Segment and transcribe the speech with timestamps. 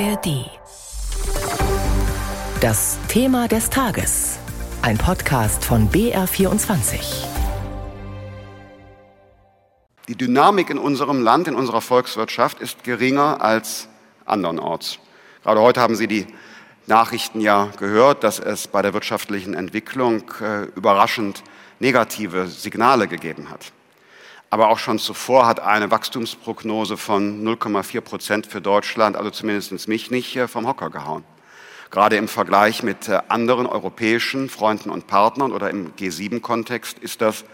[0.00, 0.50] ARD.
[2.60, 4.40] Das Thema des Tages.
[4.82, 7.26] Ein Podcast von BR24.
[10.08, 13.88] Die Dynamik in unserem Land, in unserer Volkswirtschaft ist geringer als
[14.24, 14.98] andernorts.
[15.44, 16.26] Gerade heute haben Sie die
[16.86, 21.44] Nachrichten ja gehört, dass es bei der wirtschaftlichen Entwicklung äh, überraschend
[21.78, 23.72] negative Signale gegeben hat.
[24.50, 30.10] Aber auch schon zuvor hat eine Wachstumsprognose von 0,4 Prozent für Deutschland, also zumindest mich
[30.10, 31.24] nicht äh, vom Hocker gehauen.
[31.90, 37.44] Gerade im Vergleich mit äh, anderen europäischen Freunden und Partnern oder im G7-Kontext ist das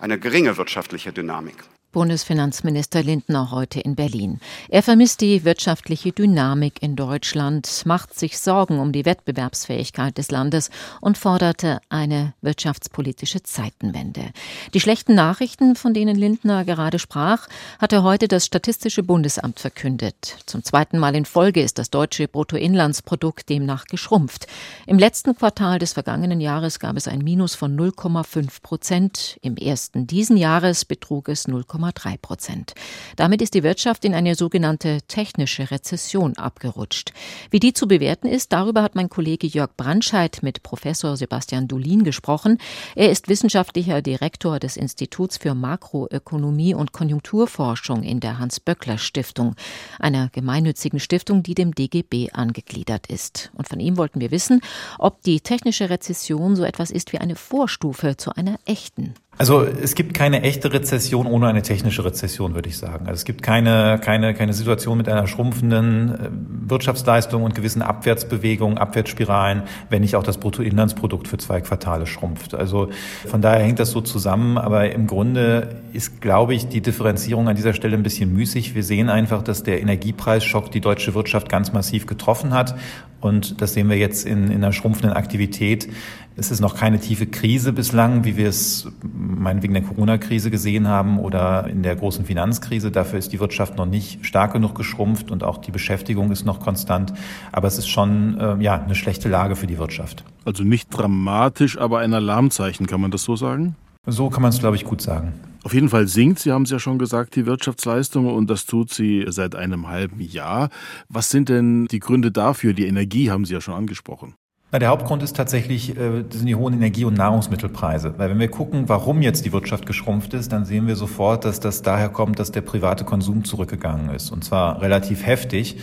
[0.00, 1.56] eine geringe wirtschaftliche Dynamik.
[1.94, 4.40] Bundesfinanzminister Lindner heute in Berlin.
[4.68, 10.70] Er vermisst die wirtschaftliche Dynamik in Deutschland, macht sich Sorgen um die Wettbewerbsfähigkeit des Landes
[11.00, 14.32] und forderte eine wirtschaftspolitische Zeitenwende.
[14.74, 17.46] Die schlechten Nachrichten, von denen Lindner gerade sprach,
[17.78, 20.38] hatte heute das Statistische Bundesamt verkündet.
[20.46, 24.48] Zum zweiten Mal in Folge ist das deutsche Bruttoinlandsprodukt demnach geschrumpft.
[24.86, 29.38] Im letzten Quartal des vergangenen Jahres gab es ein Minus von 0,5 Prozent.
[29.42, 31.62] Im ersten diesen Jahres betrug es 0,
[31.92, 32.74] 0,3 Prozent.
[33.16, 37.12] Damit ist die Wirtschaft in eine sogenannte technische Rezession abgerutscht.
[37.50, 42.04] Wie die zu bewerten ist, darüber hat mein Kollege Jörg Brandscheid mit Professor Sebastian Dulin
[42.04, 42.58] gesprochen.
[42.94, 49.54] Er ist wissenschaftlicher Direktor des Instituts für Makroökonomie und Konjunkturforschung in der Hans-Böckler-Stiftung,
[49.98, 53.50] einer gemeinnützigen Stiftung, die dem DGB angegliedert ist.
[53.54, 54.60] Und von ihm wollten wir wissen,
[54.98, 59.14] ob die technische Rezession so etwas ist wie eine Vorstufe zu einer echten.
[59.36, 63.06] Also es gibt keine echte Rezession ohne eine technische Rezession, würde ich sagen.
[63.06, 68.78] Also es gibt keine, keine, keine Situation mit einer schrumpfenden äh, Wirtschaftsleistung und gewissen Abwärtsbewegungen,
[68.78, 72.54] Abwärtsspiralen, wenn nicht auch das Bruttoinlandsprodukt für zwei Quartale schrumpft.
[72.54, 72.90] Also
[73.26, 77.56] von daher hängt das so zusammen, aber im Grunde ist, glaube ich, die Differenzierung an
[77.56, 78.74] dieser Stelle ein bisschen müßig.
[78.74, 82.76] Wir sehen einfach, dass der Energiepreisschock die deutsche Wirtschaft ganz massiv getroffen hat
[83.24, 85.88] und das sehen wir jetzt in, in einer schrumpfenden Aktivität.
[86.36, 91.18] Es ist noch keine tiefe Krise bislang, wie wir es meinetwegen der Corona-Krise gesehen haben
[91.18, 92.90] oder in der großen Finanzkrise.
[92.90, 96.60] Dafür ist die Wirtschaft noch nicht stark genug geschrumpft und auch die Beschäftigung ist noch
[96.60, 97.14] konstant.
[97.50, 100.22] Aber es ist schon äh, ja, eine schlechte Lage für die Wirtschaft.
[100.44, 103.74] Also nicht dramatisch, aber ein Alarmzeichen, kann man das so sagen?
[104.06, 105.32] So kann man es, glaube ich, gut sagen.
[105.64, 108.92] Auf jeden Fall sinkt, Sie haben es ja schon gesagt, die Wirtschaftsleistung und das tut
[108.92, 110.68] sie seit einem halben Jahr.
[111.08, 112.74] Was sind denn die Gründe dafür?
[112.74, 114.34] Die Energie haben Sie ja schon angesprochen.
[114.72, 118.12] Der Hauptgrund ist tatsächlich äh, sind die hohen Energie- und Nahrungsmittelpreise.
[118.18, 121.60] Weil wenn wir gucken, warum jetzt die Wirtschaft geschrumpft ist, dann sehen wir sofort, dass
[121.60, 124.32] das daher kommt, dass der private Konsum zurückgegangen ist.
[124.32, 125.78] Und zwar relativ heftig,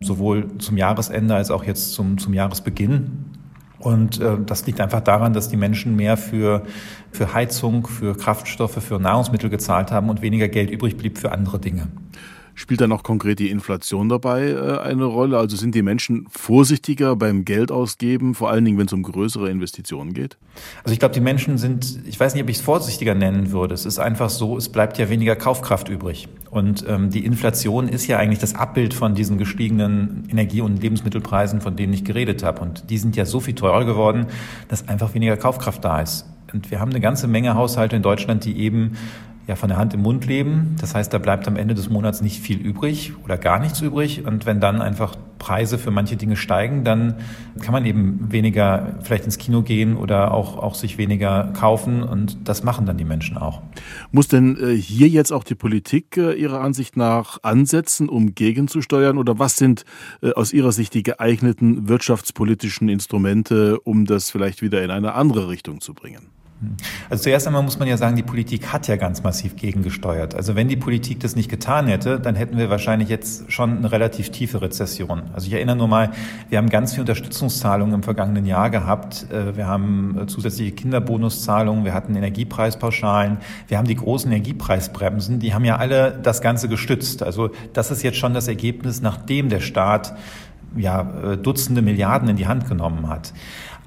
[0.00, 3.24] sowohl zum Jahresende als auch jetzt zum, zum Jahresbeginn.
[3.84, 6.62] Und äh, das liegt einfach daran, dass die Menschen mehr für,
[7.12, 11.58] für Heizung, für Kraftstoffe, für Nahrungsmittel gezahlt haben und weniger Geld übrig blieb für andere
[11.58, 11.88] Dinge.
[12.54, 15.38] Spielt dann auch konkret die Inflation dabei äh, eine Rolle?
[15.38, 20.14] Also sind die Menschen vorsichtiger beim Geldausgeben, vor allen Dingen, wenn es um größere Investitionen
[20.14, 20.36] geht?
[20.84, 23.74] Also ich glaube, die Menschen sind, ich weiß nicht, ob ich es vorsichtiger nennen würde.
[23.74, 26.28] Es ist einfach so, es bleibt ja weniger Kaufkraft übrig.
[26.50, 31.60] Und ähm, die Inflation ist ja eigentlich das Abbild von diesen gestiegenen Energie- und Lebensmittelpreisen,
[31.60, 32.60] von denen ich geredet habe.
[32.60, 34.26] Und die sind ja so viel teurer geworden,
[34.68, 36.26] dass einfach weniger Kaufkraft da ist.
[36.52, 38.92] Und wir haben eine ganze Menge Haushalte in Deutschland, die eben
[39.46, 40.76] ja von der Hand im Mund leben.
[40.80, 44.24] Das heißt, da bleibt am Ende des Monats nicht viel übrig oder gar nichts übrig.
[44.26, 47.16] Und wenn dann einfach Preise für manche Dinge steigen, dann
[47.60, 52.02] kann man eben weniger vielleicht ins Kino gehen oder auch, auch sich weniger kaufen.
[52.02, 53.60] Und das machen dann die Menschen auch.
[54.10, 59.18] Muss denn äh, hier jetzt auch die Politik äh, Ihrer Ansicht nach ansetzen, um gegenzusteuern?
[59.18, 59.84] Oder was sind
[60.22, 65.48] äh, aus Ihrer Sicht die geeigneten wirtschaftspolitischen Instrumente, um das vielleicht wieder in eine andere
[65.48, 66.30] Richtung zu bringen?
[67.10, 70.34] Also zuerst einmal muss man ja sagen, die Politik hat ja ganz massiv gegengesteuert.
[70.34, 73.92] Also wenn die Politik das nicht getan hätte, dann hätten wir wahrscheinlich jetzt schon eine
[73.92, 75.22] relativ tiefe Rezession.
[75.34, 76.10] Also ich erinnere nur mal,
[76.48, 79.26] wir haben ganz viel Unterstützungszahlungen im vergangenen Jahr gehabt.
[79.30, 83.38] Äh, wir haben äh, zusätzliche Kinderbonuszahlungen, wir hatten Energiepreispauschalen,
[83.68, 87.22] wir haben die großen Energiepreisbremsen, die haben ja alle das Ganze gestützt.
[87.22, 90.14] Also das ist jetzt schon das Ergebnis, nachdem der Staat
[90.76, 93.32] ja, äh, Dutzende Milliarden in die Hand genommen hat.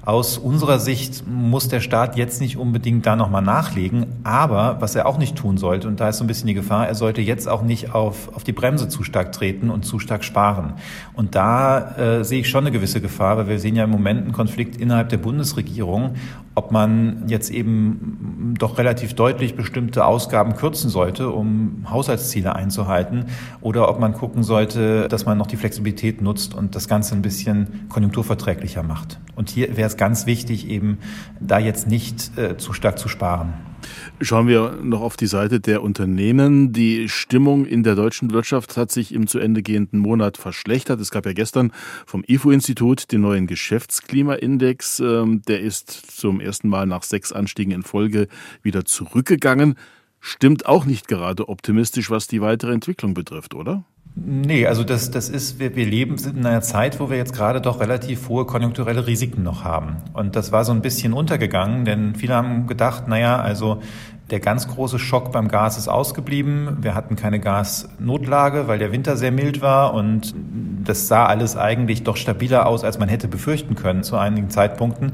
[0.08, 5.04] Aus unserer Sicht muss der Staat jetzt nicht unbedingt da nochmal nachlegen, aber was er
[5.04, 7.46] auch nicht tun sollte, und da ist so ein bisschen die Gefahr, er sollte jetzt
[7.46, 10.74] auch nicht auf, auf die Bremse zu stark treten und zu stark sparen.
[11.12, 14.22] Und da äh, sehe ich schon eine gewisse Gefahr, weil wir sehen ja im Moment
[14.22, 16.14] einen Konflikt innerhalb der Bundesregierung,
[16.54, 23.26] ob man jetzt eben doch relativ deutlich bestimmte Ausgaben kürzen sollte, um Haushaltsziele einzuhalten,
[23.60, 27.22] oder ob man gucken sollte, dass man noch die Flexibilität nutzt und das Ganze ein
[27.22, 29.18] bisschen konjunkturverträglicher macht.
[29.34, 30.98] Und hier wäre es ganz wichtig, eben
[31.40, 33.52] da jetzt nicht äh, zu stark zu sparen.
[34.20, 36.72] Schauen wir noch auf die Seite der Unternehmen.
[36.72, 41.00] Die Stimmung in der deutschen Wirtschaft hat sich im zu Ende gehenden Monat verschlechtert.
[41.00, 41.72] Es gab ja gestern
[42.06, 45.00] vom IFO-Institut den neuen Geschäftsklimaindex.
[45.00, 48.28] Ähm, der ist zum ersten Mal nach sechs Anstiegen in Folge
[48.62, 49.76] wieder zurückgegangen.
[50.20, 53.84] Stimmt auch nicht gerade optimistisch, was die weitere Entwicklung betrifft, oder?
[54.24, 57.60] Nee, also das, das ist, wir, wir leben in einer Zeit, wo wir jetzt gerade
[57.60, 59.98] doch relativ hohe konjunkturelle Risiken noch haben.
[60.12, 63.80] Und das war so ein bisschen untergegangen, denn viele haben gedacht, naja, also
[64.30, 66.78] der ganz große Schock beim Gas ist ausgeblieben.
[66.80, 70.34] Wir hatten keine Gasnotlage, weil der Winter sehr mild war und
[70.84, 75.12] das sah alles eigentlich doch stabiler aus, als man hätte befürchten können zu einigen Zeitpunkten.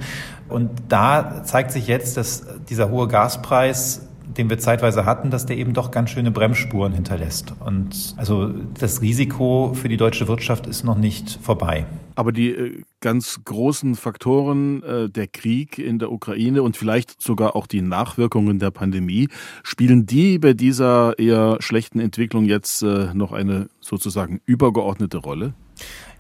[0.49, 5.57] Und da zeigt sich jetzt, dass dieser hohe Gaspreis den wir zeitweise hatten, dass der
[5.57, 7.55] eben doch ganz schöne Bremsspuren hinterlässt.
[7.65, 8.49] Und also
[8.79, 11.87] das Risiko für die deutsche Wirtschaft ist noch nicht vorbei.
[12.17, 17.57] Aber die äh, ganz großen Faktoren, äh, der Krieg in der Ukraine und vielleicht sogar
[17.57, 19.29] auch die Nachwirkungen der Pandemie,
[19.63, 25.55] spielen die bei dieser eher schlechten Entwicklung jetzt äh, noch eine sozusagen übergeordnete Rolle?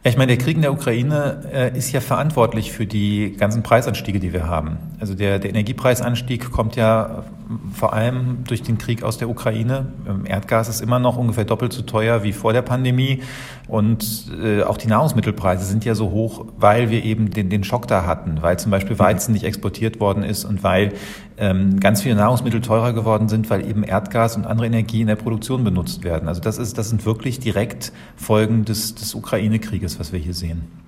[0.05, 3.63] Ja, ich meine, der Krieg in der Ukraine äh, ist ja verantwortlich für die ganzen
[3.63, 4.77] Preisanstiege, die wir haben.
[5.01, 7.25] Also der, der Energiepreisanstieg kommt ja
[7.73, 9.87] vor allem durch den Krieg aus der Ukraine.
[10.09, 13.23] Ähm, Erdgas ist immer noch ungefähr doppelt so teuer wie vor der Pandemie.
[13.69, 17.87] Und äh, auch die Nahrungsmittelpreise sind ja so hoch, weil wir eben den, den Schock
[17.87, 20.93] da hatten, weil zum Beispiel Weizen nicht exportiert worden ist und weil
[21.37, 25.17] ähm, ganz viele Nahrungsmittel teurer geworden sind, weil eben Erdgas und andere Energie in der
[25.17, 26.29] Produktion benutzt werden.
[26.29, 30.84] Also das ist, das sind wirklich direkt Folgen des, des Ukraine-Krieges, was wir hier sehen.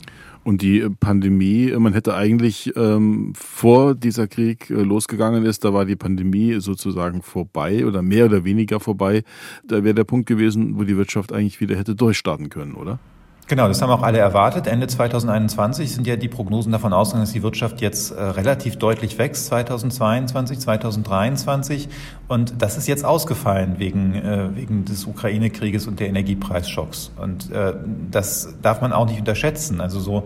[0.47, 5.85] Und die Pandemie, man hätte eigentlich ähm, vor dieser Krieg äh, losgegangen ist, da war
[5.85, 9.25] die Pandemie sozusagen vorbei oder mehr oder weniger vorbei.
[9.67, 13.01] Da wäre der Punkt gewesen, wo die Wirtschaft eigentlich wieder hätte durchstarten können, oder?
[13.49, 14.67] Genau, das haben auch alle erwartet.
[14.67, 19.19] Ende 2021 sind ja die Prognosen davon ausgegangen, dass die Wirtschaft jetzt äh, relativ deutlich
[19.19, 21.89] wächst, 2022, 2023.
[22.27, 27.13] Und das ist jetzt ausgefallen wegen, äh, wegen des Ukraine-Krieges und der Energiepreisschocks.
[27.17, 27.75] Und äh,
[28.11, 29.81] das darf man auch nicht unterschätzen.
[29.81, 30.25] Also so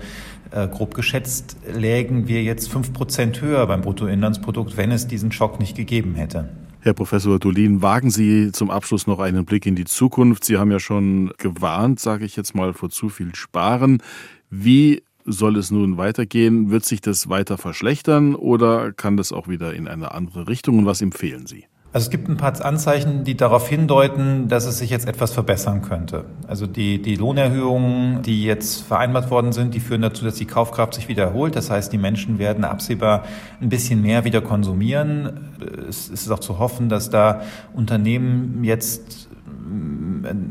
[0.50, 5.60] äh, grob geschätzt lägen wir jetzt fünf Prozent höher beim Bruttoinlandsprodukt, wenn es diesen Schock
[5.60, 6.48] nicht gegeben hätte.
[6.82, 10.46] Herr Professor Dolin, wagen Sie zum Abschluss noch einen Blick in die Zukunft.
[10.46, 14.02] Sie haben ja schon gewarnt, sage ich jetzt mal, vor zu viel Sparen.
[14.48, 16.70] Wie soll es nun weitergehen?
[16.70, 20.78] Wird sich das weiter verschlechtern oder kann das auch wieder in eine andere Richtung?
[20.78, 21.66] Und was empfehlen Sie?
[21.92, 25.82] Also es gibt ein paar Anzeichen, die darauf hindeuten, dass es sich jetzt etwas verbessern
[25.82, 26.24] könnte.
[26.46, 30.94] Also die, die Lohnerhöhungen, die jetzt vereinbart worden sind, die führen dazu, dass die Kaufkraft
[30.94, 31.56] sich wiederholt.
[31.56, 33.24] Das heißt, die Menschen werden absehbar
[33.60, 35.48] ein bisschen mehr wieder konsumieren.
[35.88, 37.42] Es ist auch zu hoffen, dass da
[37.74, 39.28] Unternehmen jetzt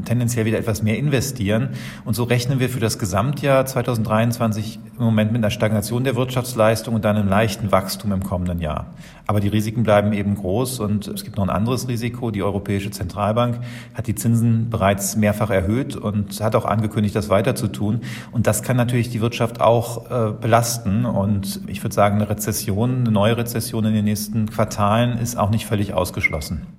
[0.06, 1.69] tendenziell wieder etwas mehr investieren.
[2.06, 6.95] Und so rechnen wir für das Gesamtjahr 2023 im Moment mit einer Stagnation der Wirtschaftsleistung
[6.95, 8.88] und dann einem leichten Wachstum im kommenden Jahr.
[9.27, 12.31] Aber die Risiken bleiben eben groß und es gibt noch ein anderes Risiko.
[12.31, 13.60] Die Europäische Zentralbank
[13.94, 18.01] hat die Zinsen bereits mehrfach erhöht und hat auch angekündigt, das weiter zu tun.
[18.31, 21.06] Und das kann natürlich die Wirtschaft auch äh, belasten.
[21.06, 25.51] Und ich würde sagen, eine Rezession, eine neue Rezession in den nächsten Quartalen ist auch
[25.51, 26.79] nicht völlig ausgeschlossen.